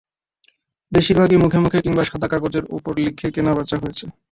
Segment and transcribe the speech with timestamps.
[0.91, 4.05] বেশির ভাগই মুখে মুখে কিংবা সাদা কাগজের ওপর লিখে বেচাকেনা হয়েছে।